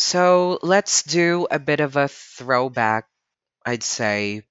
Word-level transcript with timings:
So 0.00 0.58
let's 0.62 1.02
do 1.02 1.46
a 1.50 1.58
bit 1.58 1.80
of 1.80 1.94
a 1.96 2.08
throwback, 2.08 3.04
I'd 3.66 3.82
say, 3.82 4.42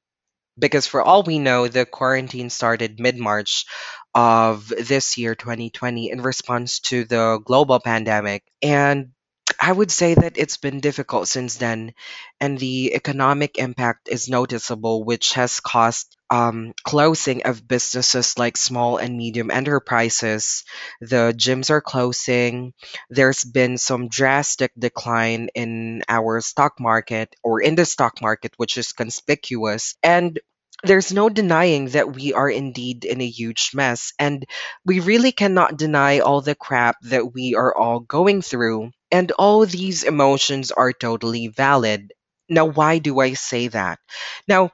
because 0.57 0.85
for 0.87 1.01
all 1.01 1.23
we 1.23 1.39
know, 1.39 1.67
the 1.67 1.85
quarantine 1.85 2.49
started 2.51 2.99
mid 2.99 3.17
March 3.17 3.66
of 4.14 4.67
this 4.70 5.17
year, 5.17 5.33
2020, 5.35 6.12
in 6.12 6.22
response 6.22 6.80
to 6.92 7.04
the 7.04 7.40
global 7.43 7.80
pandemic. 7.80 8.43
And 8.62 9.12
I 9.61 9.71
would 9.73 9.91
say 9.91 10.16
that 10.16 10.38
it's 10.38 10.57
been 10.57 10.79
difficult 10.79 11.27
since 11.27 11.57
then, 11.57 11.93
and 12.39 12.57
the 12.57 12.93
economic 12.95 13.57
impact 13.57 14.07
is 14.09 14.29
noticeable, 14.29 15.04
which 15.04 15.33
has 15.33 15.59
caused 15.59 16.15
um, 16.29 16.73
closing 16.83 17.43
of 17.43 17.68
businesses 17.68 18.37
like 18.37 18.55
small 18.55 18.97
and 18.97 19.18
medium 19.18 19.51
enterprises. 19.51 20.64
The 21.01 21.33
gyms 21.37 21.69
are 21.69 21.82
closing. 21.82 22.73
There's 23.09 23.43
been 23.43 23.77
some 23.77 24.07
drastic 24.07 24.71
decline 24.79 25.50
in 25.55 26.04
our 26.07 26.39
stock 26.41 26.79
market 26.79 27.36
or 27.43 27.61
in 27.61 27.75
the 27.75 27.86
stock 27.86 28.21
market, 28.21 28.54
which 28.57 28.78
is 28.78 28.93
conspicuous. 28.93 29.96
And 30.01 30.39
there's 30.83 31.11
no 31.11 31.28
denying 31.29 31.89
that 31.89 32.14
we 32.16 32.34
are 32.34 32.50
indeed 32.50 33.04
in 33.04 33.20
a 33.20 33.28
huge 33.28 33.72
mess, 33.73 34.14
and 34.18 34.46
we 34.86 35.02
really 35.02 35.34
cannot 35.34 35.78
deny 35.78 36.20
all 36.20 36.41
the 36.41 36.55
crap 36.55 36.96
that 37.04 37.34
we 37.34 37.55
are 37.55 37.76
all 37.76 38.00
going 38.00 38.41
through. 38.41 38.91
And 39.12 39.31
all 39.34 39.66
these 39.66 40.04
emotions 40.04 40.72
are 40.72 40.94
totally 40.94 41.48
valid. 41.48 42.13
Now, 42.50 42.66
why 42.66 42.98
do 43.00 43.20
I 43.20 43.34
say 43.34 43.67
that? 43.67 44.00
Now, 44.48 44.72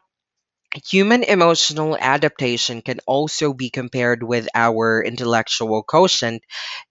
human 0.86 1.24
emotional 1.24 1.98
adaptation 2.00 2.82
can 2.82 3.00
also 3.08 3.54
be 3.54 3.70
compared 3.70 4.24
with 4.24 4.48
our 4.56 5.04
intellectual 5.04 5.84
quotient 5.84 6.44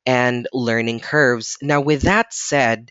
and 0.06 0.48
learning 0.52 1.00
curves. 1.00 1.58
Now, 1.62 1.80
with 1.82 2.02
that 2.02 2.34
said, 2.34 2.90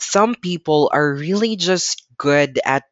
some 0.00 0.34
people 0.36 0.90
are 0.92 1.14
really 1.14 1.56
just 1.56 2.04
good 2.18 2.60
at 2.64 2.84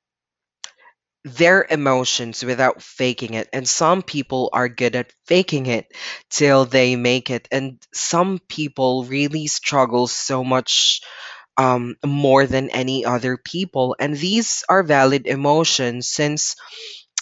their 1.24 1.66
emotions 1.68 2.44
without 2.44 2.82
faking 2.82 3.34
it. 3.34 3.48
And 3.52 3.68
some 3.68 4.02
people 4.02 4.50
are 4.52 4.68
good 4.68 4.96
at 4.96 5.12
faking 5.26 5.66
it 5.66 5.86
till 6.30 6.64
they 6.64 6.96
make 6.96 7.30
it. 7.30 7.48
And 7.50 7.78
some 7.92 8.40
people 8.48 9.04
really 9.04 9.46
struggle 9.46 10.06
so 10.06 10.44
much 10.44 11.00
um, 11.56 11.96
more 12.06 12.46
than 12.46 12.70
any 12.70 13.04
other 13.04 13.36
people. 13.36 13.96
And 13.98 14.16
these 14.16 14.64
are 14.68 14.82
valid 14.82 15.26
emotions 15.26 16.08
since 16.08 16.56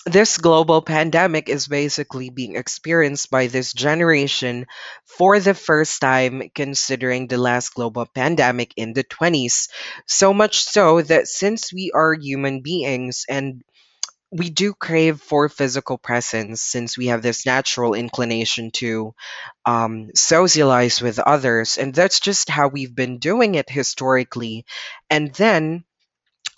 this 0.07 0.39
global 0.39 0.83
pandemic 0.83 1.49
is 1.49 1.67
basically 1.69 2.31
being 2.31 2.57
experienced 2.57 3.31
by 3.31 3.47
this 3.49 3.73
generation 3.73 4.67
for 5.05 5.41
the 5.41 5.55
first 5.55 6.01
time, 6.01 6.51
considering 6.55 7.27
the 7.27 7.39
last 7.39 7.75
global 7.75 8.07
pandemic 8.07 8.73
in 8.77 8.93
the 8.93 9.05
20s. 9.05 9.69
So 10.07 10.33
much 10.33 10.63
so 10.65 11.03
that 11.03 11.27
since 11.29 11.73
we 11.73 11.91
are 11.93 12.15
human 12.15 12.61
beings 12.63 13.25
and 13.29 13.63
we 14.31 14.51
do 14.51 14.75
crave 14.75 15.21
for 15.21 15.49
physical 15.49 15.99
presence 15.99 16.61
since 16.61 16.99
we 16.99 17.07
have 17.07 17.23
this 17.23 17.47
natural 17.47 17.95
inclination 17.95 18.71
to 18.73 19.15
um, 19.65 20.11
socialize 20.15 21.01
with 21.01 21.19
others. 21.19 21.79
And 21.79 21.95
that's 21.95 22.21
just 22.21 22.51
how 22.51 22.69
we've 22.69 22.95
been 22.95 23.19
doing 23.19 23.55
it 23.55 23.71
historically. 23.71 24.65
And 25.09 25.33
then 25.35 25.85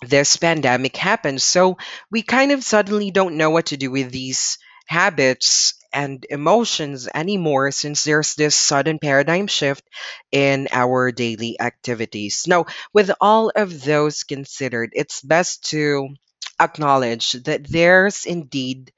this 0.01 0.37
pandemic 0.37 0.95
happened. 0.97 1.41
So 1.41 1.77
we 2.09 2.23
kind 2.23 2.51
of 2.51 2.63
suddenly 2.63 3.11
don't 3.11 3.37
know 3.37 3.51
what 3.51 3.67
to 3.67 3.77
do 3.77 3.91
with 3.91 4.11
these 4.11 4.57
habits 4.87 5.75
and 5.93 6.25
emotions 6.29 7.07
anymore 7.13 7.71
since 7.71 8.03
there's 8.03 8.35
this 8.35 8.55
sudden 8.55 8.97
paradigm 8.99 9.47
shift 9.47 9.83
in 10.31 10.67
our 10.71 11.11
daily 11.11 11.59
activities. 11.59 12.45
Now, 12.47 12.65
with 12.93 13.11
all 13.21 13.51
of 13.55 13.83
those 13.83 14.23
considered, 14.23 14.91
it's 14.93 15.21
best 15.21 15.69
to 15.69 16.09
acknowledge 16.59 17.33
that 17.33 17.67
there's 17.67 18.25
indeed 18.25 18.91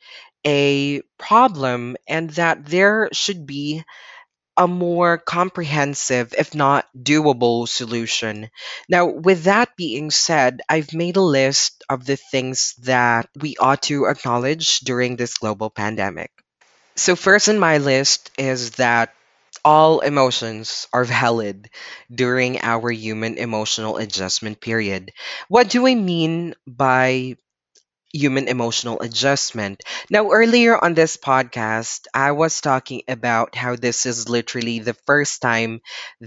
a 0.46 1.02
problem 1.18 1.98
and 2.08 2.30
that 2.32 2.66
there 2.66 3.10
should 3.14 3.46
be 3.46 3.84
a 4.58 4.68
more 4.68 5.18
comprehensive, 5.18 6.34
if 6.38 6.54
not 6.56 6.88
doable, 6.98 7.68
solution. 7.68 8.50
Now, 8.90 9.06
with 9.08 9.44
that 9.44 9.76
being 9.78 10.12
said, 10.12 10.62
I've 10.70 10.94
made 10.94 11.18
a 11.18 11.22
list 11.22 11.84
of 11.90 12.06
the 12.06 12.18
things 12.18 12.76
that 12.84 13.30
we 13.40 13.58
ought 13.58 13.84
to 13.84 14.06
acknowledge 14.06 14.80
during 14.82 15.16
this 15.16 15.36
global 15.36 15.70
pandemic. 15.70 16.32
So, 16.96 17.16
first 17.16 17.48
in 17.50 17.60
my 17.60 17.78
list 17.80 18.32
is 18.38 18.72
that 18.72 19.14
all 19.66 20.02
emotions 20.02 20.88
are 20.94 21.06
valid 21.06 21.70
during 22.14 22.62
our 22.62 22.92
human 22.92 23.38
emotional 23.38 23.98
adjustment 23.98 24.62
period. 24.62 25.12
What 25.50 25.70
do 25.70 25.88
I 25.88 25.96
mean 25.96 26.56
by 26.68 27.38
human 28.14 28.48
emotional 28.48 29.00
adjustment. 29.02 29.84
Now, 30.10 30.32
earlier 30.32 30.78
on 30.78 30.94
this 30.94 31.18
podcast, 31.18 32.08
I 32.14 32.32
was 32.34 32.62
talking 32.62 33.04
about 33.08 33.56
how 33.56 33.76
this 33.76 34.06
is 34.06 34.30
literally 34.30 34.80
the 34.80 34.96
first 35.06 35.42
time 35.42 35.82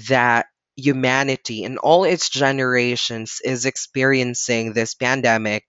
that 0.09 0.47
humanity 0.77 1.63
in 1.65 1.79
all 1.79 2.05
its 2.05 2.29
generations 2.31 3.41
is 3.45 3.65
experiencing 3.67 4.73
this 4.73 4.95
pandemic 4.95 5.65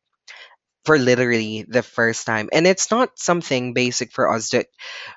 for 0.85 0.97
literally 0.99 1.65
the 1.67 1.83
first 1.83 2.25
time. 2.25 2.49
And 2.53 2.67
it's 2.67 2.91
not 2.91 3.17
something 3.17 3.73
basic 3.73 4.11
for 4.11 4.31
us 4.31 4.49
that 4.49 4.67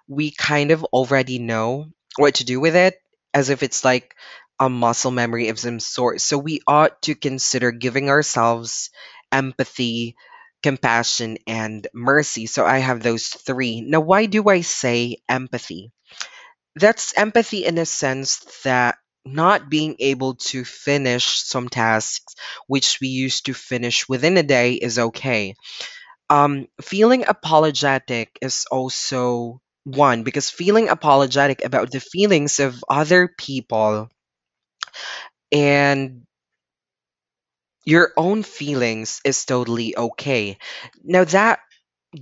we 0.09 0.31
kind 0.33 0.71
of 0.71 0.85
already 0.85 1.39
know 1.39 1.89
what 2.17 2.37
to 2.37 2.45
do 2.45 2.61
with 2.61 2.77
it, 2.77 3.01
as 3.35 3.51
if 3.51 3.63
it's 3.63 3.85
like 3.85 4.15
a 4.61 4.69
muscle 4.71 5.11
memory 5.11 5.49
of 5.49 5.59
some 5.59 5.81
sort. 5.81 6.21
So 6.21 6.39
we 6.39 6.61
ought 6.67 7.03
to 7.03 7.15
consider 7.15 7.71
giving 7.73 8.11
ourselves 8.11 8.91
empathy 9.33 10.17
compassion, 10.63 11.39
and 11.47 11.87
mercy. 11.95 12.47
So 12.47 12.65
I 12.67 12.79
have 12.79 13.03
those 13.03 13.29
three. 13.29 13.81
Now, 13.81 14.01
why 14.01 14.27
do 14.27 14.49
I 14.49 14.63
say 14.63 15.19
empathy? 15.29 15.93
That's 16.77 17.17
empathy 17.19 17.67
in 17.67 17.77
a 17.79 17.85
sense 17.87 18.39
that 18.65 18.97
not 19.27 19.69
being 19.69 19.97
able 19.99 20.37
to 20.37 20.65
finish 20.65 21.41
some 21.41 21.69
tasks 21.69 22.35
which 22.67 22.99
we 23.01 23.09
used 23.09 23.47
to 23.47 23.55
finish 23.55 24.09
within 24.09 24.39
a 24.39 24.43
day 24.43 24.75
is 24.75 24.99
okay. 24.99 25.55
Um, 26.31 26.69
feeling 26.83 27.25
apologetic 27.29 28.39
is 28.43 28.67
also 28.71 29.61
one 29.85 30.23
because 30.25 30.51
feeling 30.51 30.89
apologetic 30.89 31.65
about 31.65 31.91
the 31.93 32.01
feelings 32.01 32.61
of 32.61 32.85
other 32.89 33.29
people 33.29 34.11
and 35.53 36.25
your 37.89 38.13
own 38.17 38.43
feelings 38.45 39.21
is 39.25 39.45
totally 39.47 39.97
okay. 39.97 40.59
Now, 41.03 41.25
that 41.25 41.61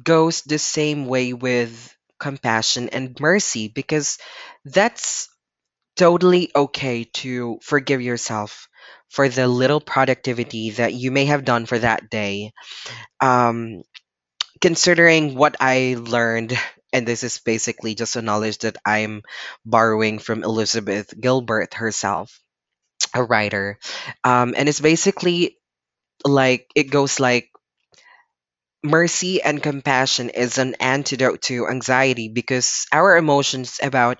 goes 0.02 0.42
the 0.42 0.58
same 0.58 1.06
way 1.06 1.32
with 1.34 1.72
compassion 2.20 2.90
and 2.90 3.18
mercy 3.20 3.68
because 3.68 4.18
that's 4.64 5.28
totally 5.96 6.50
okay 6.54 7.04
to 7.04 7.58
forgive 7.62 8.02
yourself 8.02 8.68
for 9.10 9.28
the 9.28 9.48
little 9.48 9.80
productivity 9.80 10.70
that 10.70 10.94
you 10.94 11.10
may 11.10 11.26
have 11.26 11.44
done 11.44 11.66
for 11.66 11.78
that 11.78 12.10
day. 12.10 12.52
Um, 13.20 13.82
considering 14.60 15.34
what 15.34 15.56
I 15.60 15.96
learned, 15.98 16.58
and 16.92 17.06
this 17.06 17.22
is 17.24 17.38
basically 17.38 17.94
just 17.94 18.16
a 18.16 18.22
knowledge 18.22 18.58
that 18.58 18.76
I'm 18.84 19.22
borrowing 19.64 20.18
from 20.18 20.44
Elizabeth 20.44 21.12
Gilbert 21.18 21.74
herself, 21.74 22.38
a 23.14 23.22
writer. 23.24 23.78
Um, 24.24 24.54
and 24.56 24.68
it's 24.68 24.80
basically 24.80 25.58
like 26.24 26.70
it 26.74 26.90
goes 26.90 27.20
like 27.20 27.50
mercy 28.82 29.42
and 29.42 29.62
compassion 29.62 30.30
is 30.30 30.58
an 30.58 30.76
antidote 30.78 31.42
to 31.42 31.66
anxiety 31.66 32.28
because 32.28 32.86
our 32.92 33.16
emotions 33.16 33.80
about 33.82 34.18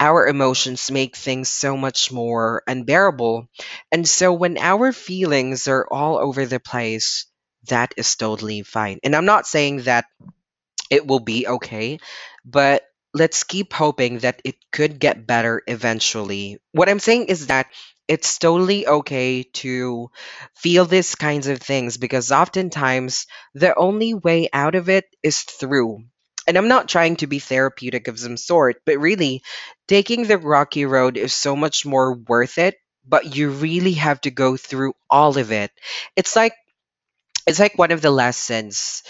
our 0.00 0.26
emotions 0.26 0.90
make 0.90 1.14
things 1.14 1.48
so 1.48 1.76
much 1.76 2.10
more 2.10 2.62
unbearable 2.66 3.46
and 3.92 4.08
so 4.08 4.32
when 4.32 4.58
our 4.58 4.92
feelings 4.92 5.68
are 5.68 5.86
all 5.90 6.18
over 6.18 6.46
the 6.46 6.58
place 6.58 7.26
that 7.68 7.94
is 7.96 8.16
totally 8.16 8.62
fine 8.62 8.98
and 9.04 9.14
i'm 9.14 9.26
not 9.26 9.46
saying 9.46 9.82
that 9.82 10.06
it 10.90 11.06
will 11.06 11.20
be 11.20 11.46
okay, 11.46 11.98
but 12.44 12.82
let's 13.14 13.44
keep 13.44 13.72
hoping 13.72 14.18
that 14.20 14.40
it 14.44 14.56
could 14.72 14.98
get 14.98 15.26
better 15.26 15.62
eventually. 15.66 16.58
What 16.72 16.88
I'm 16.88 17.00
saying 17.00 17.26
is 17.26 17.46
that 17.48 17.66
it's 18.08 18.38
totally 18.38 18.86
okay 18.86 19.44
to 19.44 20.10
feel 20.56 20.84
these 20.86 21.14
kinds 21.14 21.46
of 21.46 21.60
things 21.60 21.96
because 21.98 22.32
oftentimes 22.32 23.26
the 23.54 23.74
only 23.74 24.14
way 24.14 24.48
out 24.52 24.74
of 24.74 24.88
it 24.88 25.04
is 25.22 25.42
through. 25.42 26.04
And 26.46 26.56
I'm 26.56 26.68
not 26.68 26.88
trying 26.88 27.16
to 27.16 27.26
be 27.26 27.38
therapeutic 27.40 28.08
of 28.08 28.18
some 28.18 28.38
sort, 28.38 28.80
but 28.86 28.98
really, 28.98 29.42
taking 29.86 30.24
the 30.24 30.38
rocky 30.38 30.86
road 30.86 31.18
is 31.18 31.34
so 31.34 31.54
much 31.54 31.84
more 31.84 32.14
worth 32.14 32.56
it, 32.58 32.76
but 33.06 33.36
you 33.36 33.50
really 33.50 33.92
have 33.94 34.20
to 34.22 34.30
go 34.30 34.56
through 34.56 34.94
all 35.10 35.36
of 35.36 35.52
it. 35.52 35.70
It's 36.16 36.34
like 36.34 36.54
it's 37.46 37.58
like 37.58 37.78
one 37.78 37.90
of 37.90 38.02
the 38.02 38.10
lessons 38.10 39.02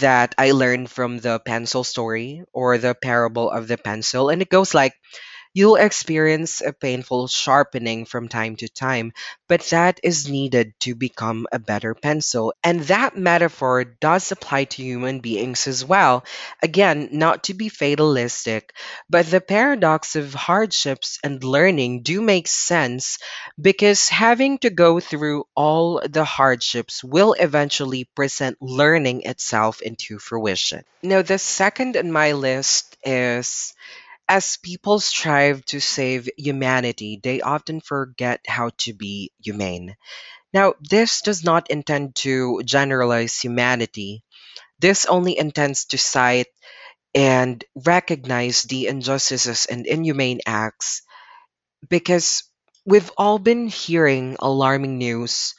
that 0.00 0.34
I 0.38 0.52
learned 0.52 0.90
from 0.90 1.18
the 1.18 1.40
pencil 1.40 1.84
story 1.84 2.44
or 2.52 2.78
the 2.78 2.94
parable 2.94 3.50
of 3.50 3.68
the 3.68 3.78
pencil. 3.78 4.30
And 4.30 4.42
it 4.42 4.50
goes 4.50 4.74
like, 4.74 4.94
You'll 5.58 5.74
experience 5.74 6.60
a 6.60 6.72
painful 6.72 7.26
sharpening 7.26 8.04
from 8.04 8.28
time 8.28 8.54
to 8.62 8.68
time, 8.68 9.12
but 9.48 9.60
that 9.74 9.98
is 10.04 10.28
needed 10.28 10.78
to 10.86 10.94
become 10.94 11.48
a 11.50 11.58
better 11.58 11.96
pencil. 11.96 12.54
And 12.62 12.82
that 12.82 13.16
metaphor 13.18 13.82
does 13.82 14.30
apply 14.30 14.66
to 14.70 14.84
human 14.84 15.18
beings 15.18 15.66
as 15.66 15.84
well. 15.84 16.24
Again, 16.62 17.08
not 17.10 17.42
to 17.50 17.54
be 17.54 17.70
fatalistic, 17.70 18.72
but 19.10 19.26
the 19.26 19.40
paradox 19.40 20.14
of 20.14 20.32
hardships 20.32 21.18
and 21.24 21.42
learning 21.42 22.02
do 22.02 22.20
make 22.20 22.46
sense 22.46 23.18
because 23.60 24.08
having 24.08 24.58
to 24.58 24.70
go 24.70 25.00
through 25.00 25.42
all 25.56 26.00
the 26.08 26.22
hardships 26.22 27.02
will 27.02 27.32
eventually 27.32 28.04
present 28.04 28.62
learning 28.62 29.22
itself 29.22 29.82
into 29.82 30.20
fruition. 30.20 30.84
Now, 31.02 31.22
the 31.22 31.38
second 31.38 31.96
on 31.96 32.12
my 32.12 32.30
list 32.30 32.96
is 33.04 33.74
as 34.28 34.56
people 34.58 35.00
strive 35.00 35.64
to 35.66 35.80
save 35.80 36.28
humanity, 36.36 37.20
they 37.22 37.40
often 37.40 37.80
forget 37.80 38.40
how 38.46 38.70
to 38.78 38.92
be 38.94 39.32
humane. 39.42 39.96
Now, 40.54 40.74
this 40.80 41.22
does 41.22 41.44
not 41.44 41.70
intend 41.70 42.16
to 42.16 42.62
generalize 42.64 43.40
humanity. 43.40 44.24
This 44.80 45.06
only 45.06 45.38
intends 45.38 45.86
to 45.86 45.98
cite 45.98 46.48
and 47.14 47.64
recognize 47.74 48.62
the 48.64 48.88
injustices 48.88 49.66
and 49.66 49.86
inhumane 49.86 50.40
acts 50.46 51.02
because 51.88 52.44
we've 52.86 53.10
all 53.18 53.38
been 53.38 53.66
hearing 53.68 54.36
alarming 54.40 54.96
news, 54.98 55.54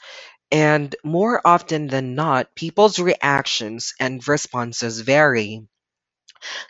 and 0.52 0.96
more 1.04 1.42
often 1.46 1.88
than 1.88 2.16
not, 2.16 2.56
people's 2.56 3.00
reactions 3.00 3.94
and 4.00 4.28
responses 4.28 5.02
vary. 5.02 5.68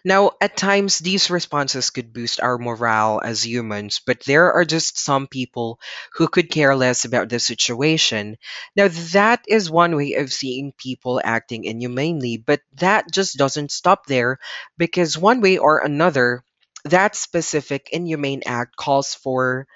Now, 0.03 0.31
at 0.41 0.57
times, 0.57 0.99
these 0.99 1.29
responses 1.29 1.89
could 1.89 2.13
boost 2.13 2.39
our 2.41 2.57
morale 2.57 3.21
as 3.23 3.45
humans, 3.45 4.01
but 4.05 4.21
there 4.25 4.51
are 4.53 4.65
just 4.65 4.97
some 4.99 5.27
people 5.27 5.79
who 6.13 6.27
could 6.27 6.49
care 6.51 6.75
less 6.75 7.05
about 7.05 7.29
the 7.29 7.39
situation. 7.39 8.37
Now, 8.75 8.89
that 9.13 9.43
is 9.47 9.69
one 9.71 9.95
way 9.95 10.13
of 10.15 10.33
seeing 10.33 10.73
people 10.77 11.21
acting 11.23 11.63
inhumanely, 11.65 12.37
but 12.37 12.61
that 12.79 13.11
just 13.11 13.37
doesn't 13.37 13.71
stop 13.71 14.05
there 14.05 14.39
because 14.77 15.17
one 15.17 15.41
way 15.41 15.57
or 15.57 15.79
another, 15.79 16.43
that 16.85 17.15
specific 17.15 17.89
inhumane 17.91 18.43
act 18.45 18.75
calls 18.75 19.13
for 19.15 19.67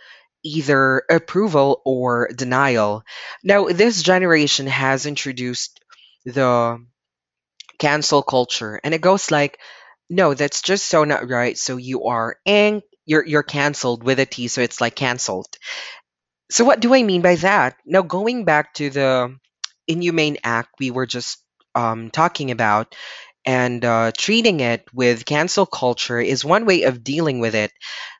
either 0.43 1.03
approval 1.09 1.81
or 1.85 2.29
denial. 2.35 3.03
Now, 3.43 3.67
this 3.67 4.03
generation 4.03 4.67
has 4.67 5.05
introduced 5.05 5.79
the 6.25 6.85
cancel 7.79 8.23
culture, 8.23 8.79
and 8.83 8.93
it 8.93 9.01
goes 9.01 9.31
like, 9.31 9.59
no, 10.09 10.33
that's 10.33 10.61
just 10.61 10.85
so 10.85 11.03
not 11.03 11.29
right. 11.29 11.57
So 11.57 11.77
you 11.77 12.05
are 12.05 12.37
and 12.45 12.81
you're 13.05 13.25
you're 13.25 13.43
canceled 13.43 14.03
with 14.03 14.19
a 14.19 14.25
T, 14.25 14.47
so 14.47 14.61
it's 14.61 14.81
like 14.81 14.95
canceled. 14.95 15.47
So 16.51 16.65
what 16.65 16.79
do 16.79 16.93
I 16.93 17.03
mean 17.03 17.21
by 17.21 17.35
that? 17.35 17.77
Now 17.85 18.01
going 18.01 18.45
back 18.45 18.73
to 18.75 18.89
the 18.89 19.35
inhumane 19.87 20.37
act 20.43 20.69
we 20.79 20.91
were 20.91 21.05
just 21.05 21.43
um, 21.75 22.11
talking 22.11 22.51
about 22.51 22.95
and 23.45 23.83
uh, 23.83 24.11
treating 24.17 24.59
it 24.61 24.85
with 24.93 25.25
cancel 25.25 25.65
culture 25.65 26.19
is 26.19 26.45
one 26.45 26.65
way 26.65 26.83
of 26.83 27.03
dealing 27.03 27.39
with 27.39 27.55
it. 27.55 27.71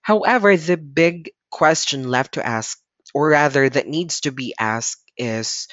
However, 0.01 0.57
the 0.57 0.77
big 0.77 1.31
question 1.51 2.09
left 2.09 2.33
to 2.35 2.45
ask, 2.45 2.79
or 3.13 3.29
rather 3.29 3.69
that 3.69 3.87
needs 3.87 4.21
to 4.21 4.31
be 4.31 4.53
asked, 4.59 5.01
is 5.17 5.67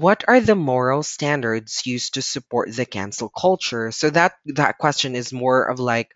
what 0.00 0.24
are 0.28 0.40
the 0.40 0.54
moral 0.54 1.02
standards 1.02 1.86
used 1.86 2.14
to 2.14 2.22
support 2.22 2.74
the 2.74 2.86
cancel 2.86 3.28
culture? 3.28 3.90
So 3.90 4.10
that 4.10 4.34
that 4.46 4.78
question 4.78 5.16
is 5.16 5.32
more 5.32 5.64
of 5.64 5.80
like 5.80 6.12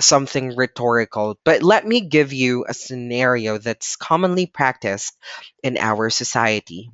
something 0.00 0.56
rhetorical. 0.56 1.38
But 1.44 1.62
let 1.62 1.86
me 1.86 2.02
give 2.02 2.32
you 2.32 2.64
a 2.68 2.74
scenario 2.74 3.58
that's 3.58 3.96
commonly 3.96 4.46
practiced 4.46 5.16
in 5.62 5.76
our 5.78 6.10
society. 6.10 6.90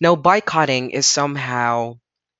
Now, 0.00 0.16
boycotting 0.16 0.92
is 0.92 1.06
somehow 1.06 1.98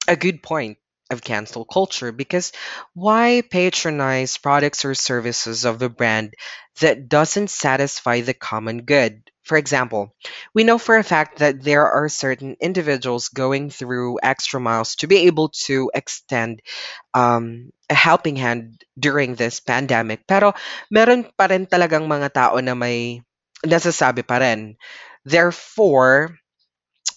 a 0.09 0.17
good 0.17 0.43
point 0.43 0.79
of 1.11 1.23
cancel 1.23 1.67
culture 1.67 2.11
because 2.11 2.51
why 2.95 3.43
patronize 3.51 4.39
products 4.39 4.87
or 4.87 4.95
services 4.95 5.67
of 5.67 5.83
a 5.83 5.91
brand 5.91 6.33
that 6.81 7.11
doesn't 7.11 7.51
satisfy 7.51 8.23
the 8.23 8.33
common 8.35 8.83
good? 8.87 9.31
For 9.47 9.55
example, 9.55 10.11
we 10.59 10.67
know 10.67 10.75
for 10.75 10.99
a 10.99 11.07
fact 11.07 11.39
that 11.39 11.63
there 11.63 11.87
are 11.87 12.11
certain 12.11 12.59
individuals 12.59 13.31
going 13.31 13.71
through 13.71 14.19
extra 14.19 14.59
miles 14.59 14.99
to 14.99 15.07
be 15.07 15.31
able 15.31 15.55
to 15.71 15.87
extend 15.95 16.67
um, 17.15 17.71
a 17.87 17.95
helping 17.95 18.35
hand 18.35 18.83
during 18.99 19.39
this 19.39 19.63
pandemic. 19.63 20.27
Pero 20.27 20.59
meron 20.91 21.31
pa 21.39 21.47
rin 21.47 21.71
talagang 21.71 22.11
mga 22.11 22.35
tao 22.35 22.59
na 22.59 22.75
may 22.75 23.23
nasasabi 23.63 24.27
pa 24.27 24.43
rin. 24.43 24.75
Therefore, 25.23 26.35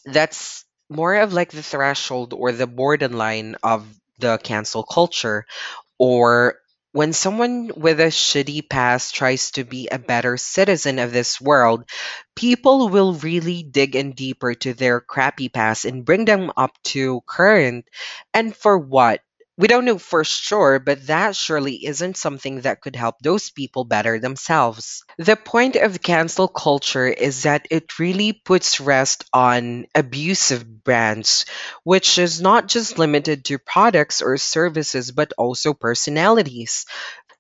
that's 0.06 0.70
more 0.86 1.18
of 1.18 1.34
like 1.34 1.50
the 1.50 1.66
threshold 1.66 2.38
or 2.38 2.54
the 2.54 2.70
borderline 2.70 3.58
of 3.66 3.90
the 4.22 4.38
cancel 4.38 4.86
culture 4.86 5.50
or 5.98 6.62
when 6.92 7.14
someone 7.14 7.72
with 7.76 8.00
a 8.00 8.08
shitty 8.12 8.68
past 8.70 9.16
tries 9.16 9.52
to 9.52 9.64
be 9.64 9.88
a 9.90 10.00
better 10.00 10.38
citizen 10.38 11.00
of 11.00 11.12
this 11.14 11.40
world, 11.42 11.90
people 12.36 12.90
will 12.90 13.14
really 13.14 13.64
dig 13.64 13.96
in 13.96 14.14
deeper 14.14 14.54
to 14.56 14.74
their 14.74 15.00
crappy 15.02 15.50
past 15.50 15.86
and 15.86 16.06
bring 16.06 16.26
them 16.26 16.52
up 16.58 16.72
to 16.84 17.22
current. 17.28 17.86
And 18.34 18.56
for 18.56 18.78
what? 18.78 19.22
We 19.60 19.68
don't 19.68 19.84
know 19.84 19.98
for 20.00 20.24
sure, 20.24 20.80
but 20.80 21.08
that 21.08 21.36
surely 21.36 21.86
isn't 21.86 22.16
something 22.16 22.62
that 22.62 22.80
could 22.80 22.96
help 22.96 23.20
those 23.20 23.52
people 23.52 23.84
better 23.84 24.18
themselves. 24.18 25.04
The 25.18 25.36
point 25.36 25.76
of 25.76 26.02
cancel 26.02 26.48
culture 26.48 27.08
is 27.08 27.44
that 27.44 27.68
it 27.70 28.00
really 28.00 28.32
puts 28.32 28.80
rest 28.80 29.26
on 29.34 29.88
abusive 29.94 30.64
brands, 30.86 31.46
which 31.84 32.18
is 32.18 32.40
not 32.40 32.70
just 32.70 32.98
limited 32.98 33.44
to 33.46 33.60
products 33.60 34.22
or 34.22 34.38
services, 34.38 35.12
but 35.12 35.34
also 35.38 35.74
personalities. 35.74 36.86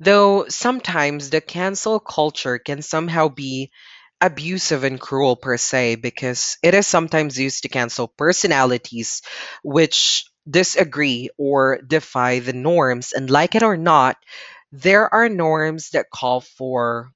Though 0.02 0.46
sometimes 0.50 1.30
the 1.30 1.40
cancel 1.40 2.02
culture 2.02 2.60
can 2.60 2.82
somehow 2.82 3.30
be 3.30 3.72
abusive 4.20 4.84
and 4.84 5.00
cruel 5.00 5.38
per 5.38 5.56
se, 5.56 5.96
because 5.96 6.58
it 6.62 6.74
is 6.74 6.86
sometimes 6.86 7.40
used 7.40 7.64
to 7.64 7.70
cancel 7.70 8.10
personalities 8.10 9.22
which 9.64 10.26
disagree 10.50 11.30
or 11.38 11.80
defy 11.86 12.40
the 12.40 12.54
norms. 12.54 13.14
And 13.14 13.30
like 13.30 13.56
it 13.56 13.64
or 13.64 13.78
not, 13.78 14.18
there 14.72 15.14
are 15.14 15.30
norms 15.30 15.92
that 15.92 16.10
call 16.12 16.42
for 16.42 17.12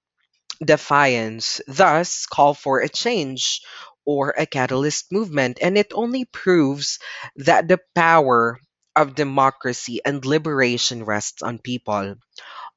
defiance, 0.64 1.62
thus 1.68 2.26
call 2.26 2.54
for 2.54 2.80
a 2.80 2.90
change 2.90 3.62
or 4.06 4.32
a 4.38 4.46
catalyst 4.46 5.12
movement. 5.12 5.60
And 5.62 5.78
it 5.78 5.92
only 5.94 6.26
proves 6.26 7.00
that 7.38 7.68
the 7.68 7.80
power 7.96 8.60
of 8.96 9.16
democracy 9.16 10.02
and 10.06 10.26
liberation 10.26 11.06
rests 11.06 11.42
on 11.44 11.60
people. 11.60 12.16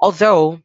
Although, 0.00 0.60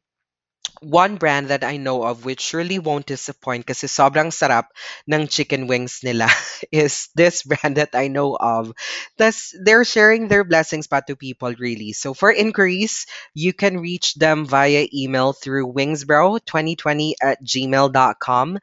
one 0.81 1.15
brand 1.17 1.47
that 1.49 1.63
I 1.63 1.77
know 1.77 2.03
of 2.03 2.25
which 2.25 2.41
surely 2.41 2.79
won't 2.79 3.05
disappoint 3.05 3.65
kasi 3.65 3.87
sobrang 3.87 4.33
sarap 4.33 4.73
ng 5.07 5.27
chicken 5.29 5.67
wings 5.67 6.01
nila 6.03 6.27
is 6.73 7.09
this 7.15 7.43
brand 7.43 7.77
that 7.77 7.93
I 7.93 8.09
know 8.09 8.35
of. 8.35 8.73
Thus, 9.17 9.53
they're 9.55 9.85
sharing 9.85 10.27
their 10.27 10.43
blessings 10.43 10.87
pa 10.87 11.01
to 11.07 11.15
people 11.15 11.53
really. 11.55 11.93
So 11.93 12.13
for 12.13 12.31
inquiries, 12.33 13.05
you 13.33 13.53
can 13.53 13.79
reach 13.79 14.15
them 14.15 14.45
via 14.45 14.87
email 14.93 15.33
through 15.33 15.71
wingsbro2020 15.73 17.13
at 17.21 17.39
gmail.com 17.45 18.59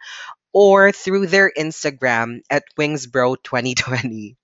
or 0.52 0.92
through 0.92 1.26
their 1.28 1.52
Instagram 1.56 2.40
at 2.50 2.64
wingsbro2020. 2.78 4.37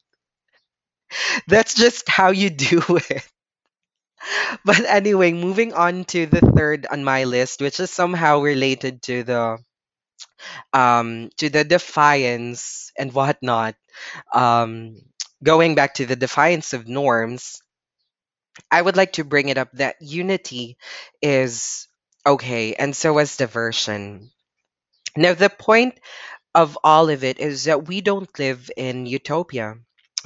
That's 1.48 1.74
just 1.74 2.08
how 2.08 2.30
you 2.30 2.50
do 2.50 2.82
it. 3.10 3.26
But 4.64 4.80
anyway, 4.86 5.32
moving 5.32 5.72
on 5.72 6.04
to 6.06 6.26
the 6.26 6.40
third 6.40 6.86
on 6.90 7.04
my 7.04 7.24
list, 7.24 7.60
which 7.60 7.80
is 7.80 7.90
somehow 7.90 8.40
related 8.40 9.02
to 9.04 9.22
the 9.22 9.58
um 10.72 11.30
to 11.38 11.48
the 11.50 11.64
defiance 11.64 12.92
and 12.98 13.12
whatnot. 13.12 13.74
Um, 14.34 14.96
going 15.42 15.74
back 15.74 15.94
to 15.96 16.06
the 16.06 16.16
defiance 16.16 16.72
of 16.72 16.88
norms, 16.88 17.62
I 18.70 18.82
would 18.82 18.94
like 18.94 19.14
to 19.14 19.24
bring 19.24 19.48
it 19.48 19.56
up 19.56 19.70
that 19.72 19.96
unity 20.02 20.76
is 21.22 21.88
okay, 22.26 22.74
and 22.74 22.94
so 22.94 23.18
is 23.18 23.38
diversion. 23.38 24.32
Now, 25.16 25.34
the 25.34 25.50
point 25.50 26.00
of 26.54 26.78
all 26.84 27.10
of 27.10 27.24
it 27.24 27.40
is 27.40 27.64
that 27.64 27.86
we 27.88 28.00
don't 28.02 28.38
live 28.38 28.70
in 28.76 29.06
utopia. 29.06 29.76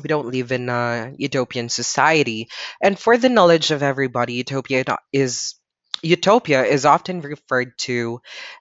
We 0.02 0.08
don't 0.08 0.28
live 0.32 0.52
in 0.52 0.68
a 0.68 1.12
utopian 1.16 1.68
society. 1.68 2.48
And 2.82 2.98
for 2.98 3.16
the 3.16 3.28
knowledge 3.28 3.70
of 3.70 3.82
everybody, 3.82 4.34
utopia 4.34 4.84
is 5.12 5.54
utopia 6.02 6.64
is 6.64 6.84
often 6.86 7.20
referred 7.20 7.76
to 7.78 8.20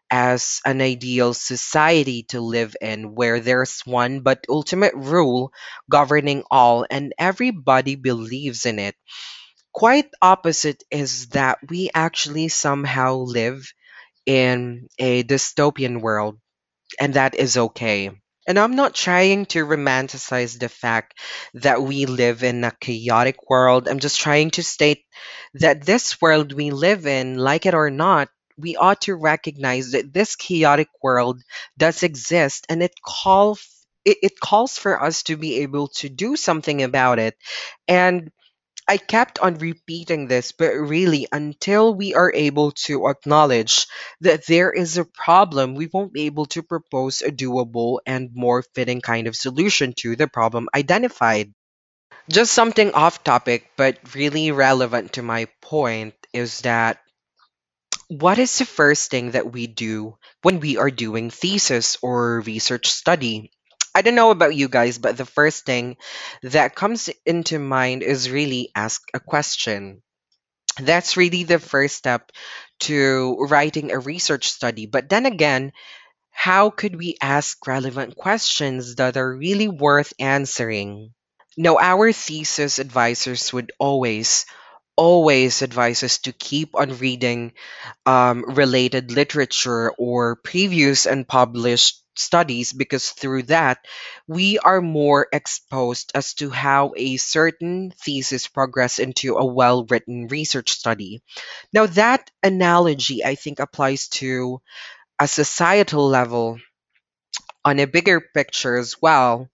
as 0.09 0.61
an 0.65 0.81
ideal 0.81 1.33
society 1.35 2.23
to 2.23 2.41
live 2.41 2.75
in 2.81 3.13
where 3.13 3.39
there's 3.39 3.81
one 3.85 4.21
but 4.21 4.45
ultimate 4.49 4.93
rule 4.95 5.51
governing 5.89 6.43
all 6.49 6.85
and 6.89 7.13
everybody 7.19 7.95
believes 7.95 8.65
in 8.65 8.79
it. 8.79 8.95
Quite 9.73 10.09
opposite 10.21 10.83
is 10.91 11.27
that 11.29 11.59
we 11.69 11.89
actually 11.93 12.49
somehow 12.49 13.15
live 13.15 13.71
in 14.25 14.89
a 14.99 15.23
dystopian 15.23 16.01
world, 16.01 16.39
and 16.99 17.15
that 17.15 17.35
is 17.35 17.57
okay. 17.57 18.11
And 18.47 18.57
I'm 18.57 18.75
not 18.75 18.95
trying 18.95 19.45
to 19.47 19.65
romanticize 19.65 20.57
the 20.57 20.69
fact 20.69 21.19
that 21.53 21.83
we 21.83 22.05
live 22.05 22.43
in 22.43 22.63
a 22.63 22.71
chaotic 22.71 23.49
world. 23.49 23.87
I'm 23.87 23.99
just 23.99 24.19
trying 24.19 24.51
to 24.51 24.63
state 24.63 25.03
that 25.55 25.85
this 25.85 26.21
world 26.21 26.53
we 26.53 26.71
live 26.71 27.05
in, 27.05 27.37
like 27.37 27.65
it 27.65 27.73
or 27.73 27.89
not, 27.89 28.29
we 28.57 28.75
ought 28.75 29.01
to 29.01 29.15
recognize 29.15 29.91
that 29.91 30.13
this 30.13 30.35
chaotic 30.35 30.89
world 31.03 31.41
does 31.77 32.01
exist 32.03 32.65
and 32.69 32.81
it 32.81 32.93
calls 33.05 33.67
it, 34.05 34.17
it 34.23 34.39
calls 34.39 34.77
for 34.77 35.03
us 35.03 35.23
to 35.23 35.35
be 35.37 35.57
able 35.61 35.89
to 35.89 36.09
do 36.09 36.35
something 36.37 36.81
about 36.81 37.19
it. 37.19 37.35
And 37.87 38.31
I 38.87 38.97
kept 38.97 39.39
on 39.39 39.55
repeating 39.59 40.27
this, 40.27 40.51
but 40.51 40.73
really, 40.73 41.27
until 41.31 41.93
we 41.93 42.15
are 42.15 42.31
able 42.33 42.71
to 42.87 43.07
acknowledge 43.07 43.87
that 44.21 44.45
there 44.45 44.71
is 44.71 44.97
a 44.97 45.05
problem, 45.05 45.75
we 45.75 45.87
won't 45.91 46.13
be 46.13 46.25
able 46.25 46.45
to 46.47 46.63
propose 46.63 47.21
a 47.21 47.31
doable 47.31 47.99
and 48.05 48.31
more 48.33 48.63
fitting 48.63 49.01
kind 49.01 49.27
of 49.27 49.35
solution 49.35 49.93
to 49.99 50.15
the 50.15 50.27
problem 50.27 50.69
identified. 50.75 51.53
Just 52.29 52.53
something 52.53 52.93
off 52.93 53.23
topic, 53.23 53.71
but 53.77 53.99
really 54.15 54.51
relevant 54.51 55.13
to 55.13 55.21
my 55.21 55.47
point 55.61 56.15
is 56.33 56.61
that 56.61 56.99
what 58.09 58.37
is 58.39 58.57
the 58.57 58.65
first 58.65 59.09
thing 59.11 59.31
that 59.31 59.51
we 59.51 59.67
do 59.67 60.17
when 60.41 60.59
we 60.59 60.77
are 60.77 60.91
doing 60.91 61.29
thesis 61.29 61.97
or 62.01 62.41
research 62.41 62.87
study? 62.87 63.51
I 63.97 64.01
don't 64.03 64.15
know 64.15 64.29
about 64.31 64.55
you 64.55 64.69
guys, 64.69 64.99
but 64.99 65.17
the 65.17 65.25
first 65.25 65.65
thing 65.65 65.97
that 66.43 66.75
comes 66.75 67.09
into 67.25 67.57
mind 67.57 68.03
is 68.03 68.29
really 68.29 68.69
ask 68.75 69.01
a 69.13 69.19
question. 69.19 70.03
That's 70.79 71.17
really 71.17 71.43
the 71.43 71.59
first 71.59 71.95
step 71.97 72.31
to 72.81 73.37
writing 73.49 73.91
a 73.91 73.99
research 73.99 74.49
study. 74.49 74.85
But 74.85 75.09
then 75.09 75.25
again, 75.25 75.73
how 76.31 76.69
could 76.69 76.95
we 76.95 77.17
ask 77.21 77.65
relevant 77.67 78.15
questions 78.15 78.95
that 78.95 79.17
are 79.17 79.35
really 79.35 79.67
worth 79.67 80.13
answering? 80.19 81.13
No, 81.57 81.79
our 81.79 82.13
thesis 82.13 82.79
advisors 82.79 83.51
would 83.51 83.71
always, 83.79 84.45
always 84.95 85.61
advise 85.63 86.03
us 86.03 86.19
to 86.19 86.33
keep 86.33 86.75
on 86.75 86.97
reading 86.99 87.53
um, 88.05 88.43
related 88.55 89.11
literature 89.11 89.91
or 89.91 90.35
previous 90.37 91.07
and 91.07 91.27
published 91.27 92.03
studies 92.19 92.73
because 92.73 93.09
through 93.09 93.43
that 93.43 93.79
we 94.27 94.59
are 94.59 94.81
more 94.81 95.27
exposed 95.31 96.11
as 96.15 96.33
to 96.35 96.49
how 96.49 96.93
a 96.95 97.17
certain 97.17 97.91
thesis 98.03 98.47
progress 98.47 98.99
into 98.99 99.35
a 99.35 99.45
well 99.45 99.85
written 99.85 100.27
research 100.27 100.71
study. 100.71 101.21
Now, 101.73 101.85
that 101.87 102.29
analogy 102.43 103.23
I 103.23 103.35
think 103.35 103.59
applies 103.59 104.07
to 104.19 104.61
a 105.19 105.27
societal 105.27 106.07
level 106.07 106.59
on 107.65 107.79
a 107.79 107.87
bigger 107.87 108.21
picture 108.21 108.77
as 108.77 109.01
well. 109.01 109.49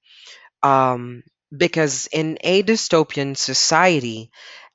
Um, 0.61 1.23
because 1.55 2.07
in 2.11 2.37
a 2.41 2.63
dystopian 2.63 3.37
society, 3.37 4.31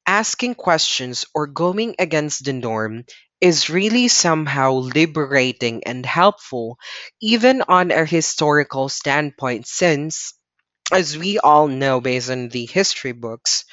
asking 0.06 0.54
questions 0.54 1.26
or 1.34 1.46
going 1.46 1.94
against 1.98 2.44
the 2.44 2.52
norm 2.52 3.04
is 3.40 3.70
really 3.70 4.08
somehow 4.08 4.72
liberating 4.72 5.84
and 5.84 6.04
helpful, 6.06 6.78
even 7.20 7.62
on 7.62 7.90
a 7.90 8.04
historical 8.04 8.88
standpoint, 8.88 9.66
since, 9.66 10.34
as 10.92 11.18
we 11.18 11.38
all 11.38 11.68
know 11.68 12.00
based 12.00 12.30
on 12.30 12.48
the 12.50 12.66
history 12.66 13.12
books, 13.12 13.64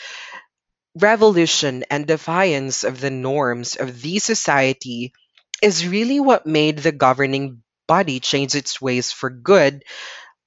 revolution 0.96 1.84
and 1.90 2.08
defiance 2.08 2.84
of 2.84 3.02
the 3.02 3.10
norms 3.10 3.76
of 3.76 4.02
the 4.02 4.20
society 4.20 5.14
is 5.62 5.88
really 5.88 6.20
what 6.20 6.46
made 6.46 6.80
the 6.80 6.92
governing 6.92 7.62
body 7.88 8.20
change 8.20 8.56
its 8.56 8.82
ways 8.82 9.12
for 9.12 9.30
good 9.30 9.84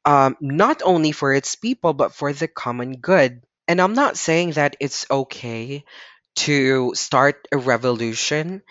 um, 0.06 0.36
not 0.40 0.82
only 0.84 1.12
for 1.12 1.34
its 1.34 1.56
people, 1.56 1.92
but 1.94 2.14
for 2.14 2.32
the 2.32 2.48
common 2.48 2.96
good. 2.98 3.42
And 3.68 3.80
I'm 3.80 3.94
not 3.94 4.16
saying 4.16 4.52
that 4.52 4.76
it's 4.80 5.06
okay 5.10 5.84
to 6.36 6.92
start 6.94 7.48
a 7.52 7.58
revolution, 7.58 8.62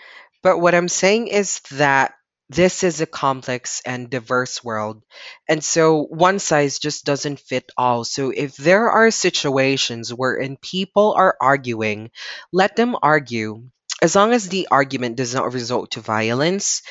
but 0.42 0.58
what 0.58 0.74
I'm 0.74 0.88
saying 0.88 1.28
is 1.28 1.60
that 1.72 2.14
this 2.50 2.82
is 2.82 3.00
a 3.00 3.06
complex 3.06 3.82
and 3.84 4.08
diverse 4.08 4.64
world. 4.64 5.02
And 5.48 5.62
so 5.62 6.02
one 6.04 6.38
size 6.38 6.78
just 6.78 7.04
doesn't 7.04 7.40
fit 7.40 7.70
all. 7.76 8.04
So 8.04 8.30
if 8.30 8.56
there 8.56 8.90
are 8.90 9.10
situations 9.10 10.14
wherein 10.14 10.56
people 10.56 11.12
are 11.16 11.36
arguing, 11.40 12.10
let 12.52 12.74
them 12.74 12.96
argue. 13.02 13.64
As 14.00 14.14
long 14.14 14.32
as 14.32 14.48
the 14.48 14.68
argument 14.70 15.16
does 15.16 15.34
not 15.34 15.52
result 15.52 15.90
to 15.90 16.00
violence, 16.00 16.82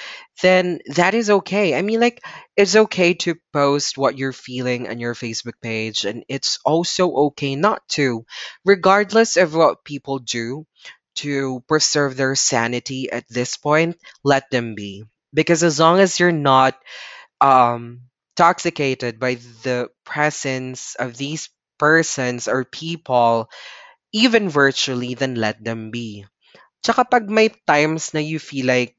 then 0.41 0.79
that 0.87 1.15
is 1.15 1.29
okay. 1.29 1.73
I 1.73 1.81
mean, 1.81 2.01
like, 2.01 2.21
it's 2.57 2.75
okay 2.75 3.13
to 3.23 3.35
post 3.53 3.97
what 3.97 4.17
you're 4.17 4.33
feeling 4.33 4.89
on 4.89 4.99
your 4.99 5.15
Facebook 5.15 5.53
page, 5.61 6.03
and 6.03 6.25
it's 6.27 6.59
also 6.65 7.09
okay 7.31 7.55
not 7.55 7.87
to, 7.95 8.25
regardless 8.65 9.37
of 9.37 9.55
what 9.55 9.85
people 9.85 10.19
do 10.19 10.67
to 11.25 11.63
preserve 11.67 12.15
their 12.17 12.35
sanity 12.35 13.11
at 13.11 13.27
this 13.29 13.57
point, 13.57 13.97
let 14.23 14.49
them 14.51 14.75
be. 14.75 15.05
Because 15.33 15.63
as 15.63 15.79
long 15.79 15.99
as 15.99 16.19
you're 16.19 16.31
not 16.35 16.77
um, 17.41 18.01
toxicated 18.35 19.19
by 19.19 19.35
the 19.63 19.89
presence 20.05 20.95
of 20.95 21.17
these 21.17 21.49
persons 21.79 22.47
or 22.47 22.65
people, 22.65 23.49
even 24.13 24.49
virtually, 24.49 25.13
then 25.15 25.35
let 25.35 25.63
them 25.63 25.91
be. 25.91 26.25
Tsaka 26.83 27.05
pag 27.05 27.29
may 27.29 27.49
times 27.67 28.13
na 28.13 28.21
you 28.21 28.39
feel 28.39 28.67
like 28.67 28.96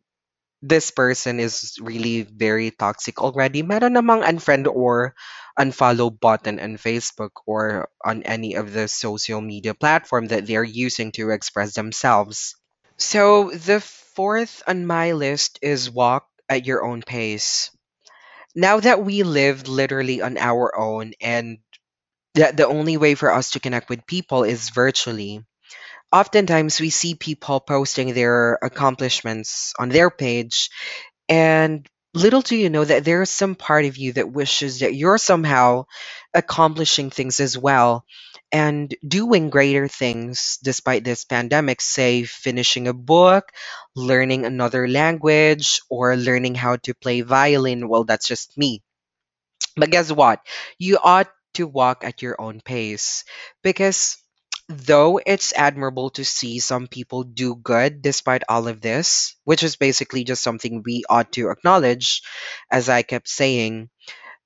this 0.63 0.91
person 0.91 1.41
is 1.41 1.77
really 1.81 2.23
very 2.23 2.71
toxic 2.71 3.21
already, 3.23 3.63
meron 3.63 3.95
namang 3.95 4.25
unfriend 4.27 4.67
or 4.67 5.15
unfollow 5.59 6.11
button 6.11 6.59
on 6.61 6.77
Facebook 6.79 7.31
or 7.47 7.89
on 8.05 8.23
any 8.25 8.55
of 8.55 8.73
the 8.73 8.89
social 8.89 9.41
media 9.41 9.75
platform 9.75 10.27
that 10.29 10.47
they're 10.47 10.65
using 10.67 11.13
to 11.13 11.31
express 11.31 11.75
themselves. 11.75 12.57
So 12.99 13.51
the 13.51 13.81
fourth 13.81 14.63
on 14.67 14.87
my 14.87 15.13
list 15.13 15.59
is 15.63 15.91
walk 15.91 16.27
at 16.49 16.67
your 16.67 16.85
own 16.85 17.03
pace. 17.03 17.71
Now 18.55 18.81
that 18.81 19.05
we 19.05 19.23
live 19.23 19.69
literally 19.69 20.21
on 20.23 20.37
our 20.37 20.77
own 20.79 21.13
and 21.21 21.59
that 22.35 22.57
the 22.57 22.67
only 22.67 22.97
way 22.97 23.15
for 23.15 23.33
us 23.33 23.53
to 23.53 23.61
connect 23.61 23.89
with 23.91 24.07
people 24.07 24.45
is 24.45 24.71
virtually, 24.71 25.45
oftentimes 26.13 26.81
we 26.81 26.91
see 26.91 27.15
people 27.15 27.61
posting 27.61 28.15
their 28.15 28.59
accomplishments 28.63 29.73
on 29.79 29.89
their 29.89 30.11
page 30.11 30.71
And 31.29 31.89
little 32.15 32.43
do 32.43 32.57
you 32.57 32.71
know 32.71 32.85
that 32.85 33.05
there 33.05 33.23
is 33.23 33.31
some 33.31 33.55
part 33.57 33.85
of 33.87 33.97
you 33.99 34.13
that 34.15 34.33
wishes 34.33 34.81
that 34.81 34.95
you're 34.95 35.19
somehow 35.19 35.87
accomplishing 36.35 37.11
things 37.11 37.41
as 37.41 37.57
well 37.59 38.05
and 38.53 38.95
doing 39.07 39.51
greater 39.51 39.89
things 39.89 40.59
despite 40.63 41.05
this 41.05 41.25
pandemic, 41.25 41.81
say 41.81 42.25
finishing 42.25 42.89
a 42.89 42.95
book, 42.95 43.53
learning 43.97 44.47
another 44.47 44.89
language, 44.89 45.81
or 45.91 46.17
learning 46.17 46.55
how 46.57 46.77
to 46.77 46.95
play 46.95 47.23
violin. 47.23 47.89
Well, 47.89 48.05
that's 48.05 48.29
just 48.29 48.57
me. 48.59 48.83
But 49.77 49.91
guess 49.91 50.13
what? 50.13 50.41
You 50.79 50.99
ought 51.03 51.31
to 51.55 51.67
walk 51.67 52.05
at 52.05 52.21
your 52.23 52.39
own 52.41 52.61
pace 52.61 53.25
because 53.63 54.19
though 54.69 55.21
it's 55.25 55.53
admirable 55.57 56.11
to 56.11 56.25
see 56.25 56.59
some 56.59 56.87
people 56.87 57.23
do 57.25 57.57
good 57.57 58.03
despite 58.03 58.43
all 58.49 58.69
of 58.69 58.81
this, 58.81 59.35
which 59.45 59.63
is 59.63 59.77
basically 59.77 60.25
just 60.25 60.43
something 60.43 60.83
we 60.85 61.05
ought 61.09 61.33
to 61.33 61.51
acknowledge, 61.51 62.23
as 62.71 62.89
I 62.89 63.03
kept 63.03 63.29
saying, 63.29 63.89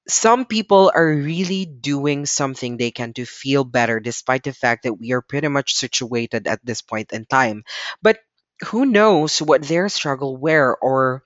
some 0.09 0.47
people 0.47 0.93
are 0.95 1.09
really 1.09 1.67
doing 1.67 2.27
something 2.27 2.77
they 2.77 2.91
can 2.91 3.13
to 3.15 3.25
feel 3.27 3.65
better 3.65 4.01
despite 4.01 4.43
the 4.45 4.53
fact 4.53 4.85
that 4.85 4.95
we 4.95 5.13
are 5.13 5.23
pretty 5.23 5.49
much 5.49 5.75
situated 5.75 6.49
at 6.49 6.61
this 6.65 6.83
point 6.83 7.13
in 7.13 7.25
time. 7.27 7.65
But 8.03 8.19
who 8.67 8.87
knows 8.87 9.43
what 9.43 9.63
their 9.63 9.89
struggle 9.89 10.37
were 10.37 10.77
or 10.83 11.25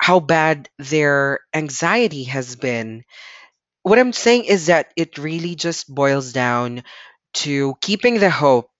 how 0.00 0.20
bad 0.20 0.70
their 0.78 1.40
anxiety 1.54 2.24
has 2.24 2.56
been 2.56 3.04
what 3.82 3.98
I'm 3.98 4.12
saying 4.12 4.44
is 4.44 4.66
that 4.66 4.92
it 4.96 5.18
really 5.18 5.54
just 5.54 5.92
boils 5.92 6.32
down 6.32 6.82
to 7.34 7.74
keeping 7.80 8.18
the 8.20 8.30
hope 8.30 8.70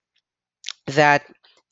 that 0.86 1.24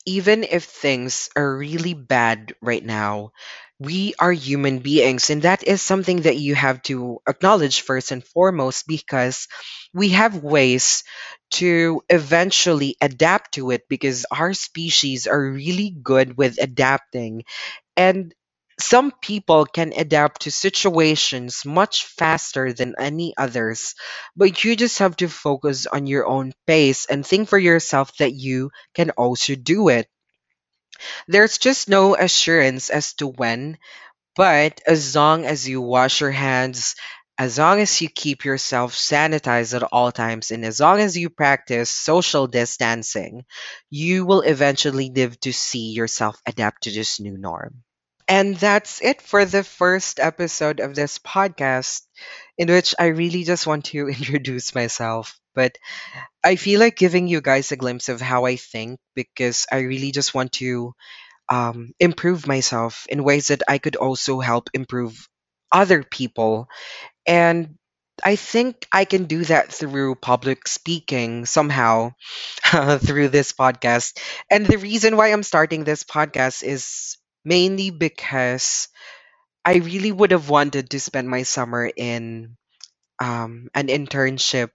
even 0.05 0.43
if 0.43 0.63
things 0.63 1.29
are 1.35 1.57
really 1.57 1.93
bad 1.93 2.53
right 2.61 2.83
now, 2.83 3.31
we 3.79 4.13
are 4.19 4.31
human 4.31 4.79
beings. 4.79 5.29
And 5.29 5.41
that 5.43 5.63
is 5.63 5.81
something 5.81 6.21
that 6.21 6.37
you 6.37 6.55
have 6.55 6.81
to 6.83 7.19
acknowledge 7.27 7.81
first 7.81 8.11
and 8.11 8.23
foremost 8.23 8.87
because 8.87 9.47
we 9.93 10.09
have 10.09 10.43
ways 10.43 11.03
to 11.51 12.01
eventually 12.09 12.95
adapt 13.01 13.53
to 13.55 13.71
it 13.71 13.83
because 13.89 14.25
our 14.31 14.53
species 14.53 15.27
are 15.27 15.51
really 15.51 15.91
good 15.91 16.37
with 16.37 16.57
adapting 16.61 17.43
and 17.97 18.33
some 18.79 19.11
people 19.21 19.65
can 19.65 19.93
adapt 19.93 20.41
to 20.43 20.51
situations 20.51 21.65
much 21.65 22.05
faster 22.05 22.73
than 22.73 22.95
any 22.99 23.33
others, 23.37 23.95
but 24.35 24.63
you 24.63 24.75
just 24.75 24.99
have 24.99 25.15
to 25.17 25.27
focus 25.29 25.85
on 25.87 26.07
your 26.07 26.25
own 26.27 26.53
pace 26.65 27.05
and 27.05 27.25
think 27.25 27.49
for 27.49 27.59
yourself 27.59 28.15
that 28.17 28.33
you 28.33 28.71
can 28.95 29.11
also 29.11 29.55
do 29.55 29.89
it. 29.89 30.07
There's 31.29 31.57
just 31.57 31.87
no 31.87 32.17
assurance 32.17 32.89
as 32.89 33.13
to 33.13 33.27
when, 33.27 33.77
But 34.35 34.81
as 34.87 35.15
long 35.15 35.45
as 35.45 35.67
you 35.67 35.81
wash 35.81 36.21
your 36.21 36.31
hands, 36.31 36.95
as 37.37 37.57
long 37.59 37.81
as 37.81 38.01
you 38.01 38.09
keep 38.09 38.45
yourself 38.45 38.93
sanitized 38.95 39.75
at 39.75 39.83
all 39.83 40.11
times, 40.11 40.51
and 40.51 40.65
as 40.65 40.79
long 40.79 40.99
as 41.01 41.17
you 41.17 41.29
practice 41.29 41.89
social 41.91 42.47
distancing, 42.47 43.45
you 43.89 44.25
will 44.25 44.41
eventually 44.41 45.11
live 45.15 45.39
to 45.41 45.53
see 45.53 45.91
yourself 45.93 46.41
adapt 46.45 46.83
to 46.83 46.91
this 46.91 47.19
new 47.19 47.37
norm. 47.37 47.83
And 48.27 48.55
that's 48.57 49.01
it 49.01 49.21
for 49.21 49.45
the 49.45 49.63
first 49.63 50.19
episode 50.19 50.79
of 50.79 50.95
this 50.95 51.17
podcast, 51.19 52.01
in 52.57 52.67
which 52.69 52.95
I 52.99 53.07
really 53.07 53.43
just 53.43 53.67
want 53.67 53.85
to 53.85 54.07
introduce 54.09 54.75
myself. 54.75 55.39
But 55.55 55.77
I 56.43 56.55
feel 56.55 56.79
like 56.79 56.97
giving 56.97 57.27
you 57.27 57.41
guys 57.41 57.71
a 57.71 57.77
glimpse 57.77 58.09
of 58.09 58.21
how 58.21 58.45
I 58.45 58.55
think 58.57 58.99
because 59.15 59.65
I 59.71 59.79
really 59.79 60.11
just 60.11 60.33
want 60.33 60.53
to 60.53 60.93
um, 61.49 61.93
improve 61.99 62.47
myself 62.47 63.05
in 63.09 63.23
ways 63.23 63.47
that 63.47 63.63
I 63.67 63.77
could 63.79 63.95
also 63.97 64.39
help 64.39 64.69
improve 64.73 65.27
other 65.71 66.03
people. 66.03 66.67
And 67.27 67.75
I 68.23 68.35
think 68.35 68.87
I 68.91 69.05
can 69.05 69.25
do 69.25 69.45
that 69.45 69.71
through 69.71 70.15
public 70.15 70.67
speaking 70.67 71.45
somehow 71.45 72.13
through 72.99 73.29
this 73.29 73.53
podcast. 73.53 74.17
And 74.49 74.65
the 74.65 74.77
reason 74.77 75.17
why 75.17 75.29
I'm 75.33 75.43
starting 75.43 75.83
this 75.83 76.03
podcast 76.03 76.63
is 76.63 77.17
mainly 77.47 77.89
because 77.91 78.89
I 79.65 79.75
really 79.77 80.11
would 80.11 80.31
have 80.31 80.49
wanted 80.49 80.91
to 80.91 80.99
spend 80.99 81.29
my 81.29 81.43
summer 81.43 81.85
in 81.95 82.57
um, 83.21 83.69
an 83.75 83.87
internship 83.87 84.69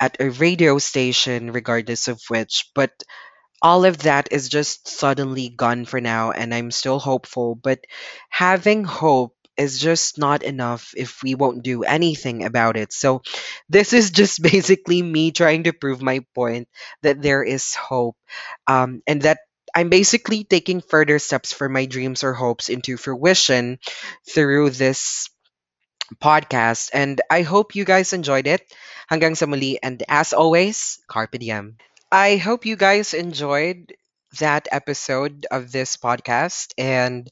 at 0.00 0.16
a 0.20 0.30
radio 0.30 0.78
station, 0.78 1.52
regardless 1.52 2.08
of 2.08 2.20
which. 2.28 2.70
But 2.74 2.92
all 3.62 3.84
of 3.84 3.98
that 3.98 4.28
is 4.32 4.48
just 4.48 4.88
suddenly 4.88 5.48
gone 5.48 5.84
for 5.84 6.00
now 6.00 6.32
and 6.32 6.54
I'm 6.54 6.70
still 6.70 6.98
hopeful, 6.98 7.54
but 7.54 7.80
having 8.30 8.84
hope 8.84 9.34
is 9.56 9.78
just 9.78 10.18
not 10.18 10.42
enough 10.42 10.94
if 10.96 11.22
we 11.22 11.34
won't 11.34 11.62
do 11.62 11.84
anything 11.84 12.44
about 12.44 12.76
it. 12.76 12.92
So 12.92 13.22
this 13.68 13.92
is 13.92 14.10
just 14.10 14.42
basically 14.44 15.02
me 15.02 15.30
trying 15.32 15.64
to 15.64 15.72
prove 15.72 16.02
my 16.02 16.24
point 16.34 16.68
that 17.02 17.22
there 17.22 17.42
is 17.44 17.74
hope 17.74 18.16
um, 18.66 19.02
and 19.06 19.22
that 19.22 19.38
I'm 19.74 19.88
basically 19.90 20.44
taking 20.44 20.80
further 20.80 21.18
steps 21.18 21.52
for 21.52 21.68
my 21.68 21.86
dreams 21.86 22.24
or 22.24 22.34
hopes 22.34 22.68
into 22.68 22.96
fruition 22.96 23.78
through 24.28 24.70
this 24.70 25.28
podcast. 26.22 26.90
And 26.92 27.20
I 27.30 27.42
hope 27.42 27.74
you 27.74 27.84
guys 27.84 28.12
enjoyed 28.12 28.46
it. 28.46 28.62
Hanggang 29.10 29.36
sa 29.36 29.46
muli. 29.46 29.78
And 29.82 30.02
as 30.08 30.32
always, 30.32 31.00
Carpe 31.08 31.38
Diem. 31.38 31.76
I 32.10 32.36
hope 32.36 32.66
you 32.66 32.76
guys 32.76 33.14
enjoyed 33.14 33.92
that 34.40 34.68
episode 34.72 35.46
of 35.50 35.72
this 35.72 35.96
podcast. 35.96 36.72
And 36.78 37.28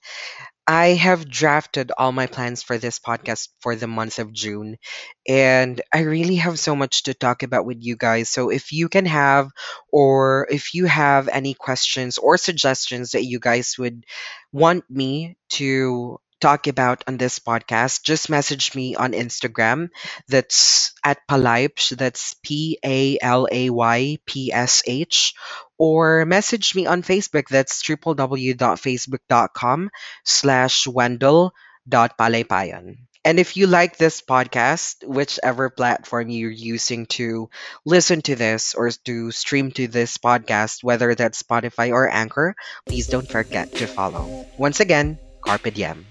I 0.70 0.94
have 0.94 1.28
drafted 1.28 1.90
all 1.98 2.12
my 2.12 2.26
plans 2.28 2.62
for 2.62 2.78
this 2.78 3.00
podcast 3.00 3.48
for 3.60 3.74
the 3.74 3.88
month 3.88 4.20
of 4.20 4.32
June, 4.32 4.78
and 5.26 5.80
I 5.92 6.02
really 6.02 6.36
have 6.36 6.60
so 6.60 6.76
much 6.76 7.02
to 7.04 7.14
talk 7.14 7.42
about 7.42 7.66
with 7.66 7.78
you 7.82 7.96
guys. 7.96 8.30
So, 8.30 8.50
if 8.50 8.70
you 8.70 8.88
can 8.88 9.04
have, 9.06 9.50
or 9.90 10.46
if 10.48 10.72
you 10.74 10.86
have 10.86 11.26
any 11.28 11.54
questions 11.54 12.18
or 12.18 12.38
suggestions 12.38 13.10
that 13.10 13.24
you 13.24 13.40
guys 13.40 13.74
would 13.78 14.06
want 14.52 14.84
me 14.88 15.36
to 15.60 16.18
talk 16.40 16.68
about 16.68 17.02
on 17.08 17.18
this 17.18 17.40
podcast, 17.40 18.04
just 18.04 18.30
message 18.30 18.74
me 18.74 18.94
on 18.94 19.12
Instagram. 19.12 19.88
That's 20.28 20.92
at 21.04 21.18
Palaypsh. 21.28 21.96
That's 21.98 22.34
P 22.44 22.78
A 22.84 23.18
L 23.20 23.48
A 23.50 23.70
Y 23.70 24.18
P 24.24 24.52
S 24.52 24.82
H. 24.86 25.34
Or 25.80 26.28
message 26.28 26.76
me 26.76 26.84
on 26.84 27.00
Facebook. 27.02 27.49
That's 27.49 27.80
www.facebook.com 27.82 29.90
slash 30.25 30.87
wendell.palaypayan. 30.87 32.96
And 33.25 33.38
if 33.38 33.56
you 33.56 33.66
like 33.66 33.96
this 33.96 34.20
podcast, 34.22 35.06
whichever 35.06 35.68
platform 35.68 36.30
you're 36.30 36.50
using 36.50 37.06
to 37.20 37.50
listen 37.84 38.22
to 38.22 38.37
this 38.37 38.75
or 38.75 38.90
to 39.04 39.30
stream 39.30 39.72
to 39.72 39.88
this 39.88 40.16
podcast, 40.16 40.84
whether 40.84 41.14
that's 41.14 41.42
Spotify 41.42 41.92
or 41.92 42.09
Anchor, 42.09 42.55
please 42.87 43.09
don't 43.09 43.28
forget 43.28 43.74
to 43.76 43.87
follow. 43.87 44.46
Once 44.57 44.81
again, 44.81 45.18
Carpe 45.44 45.72
Diem. 45.72 46.07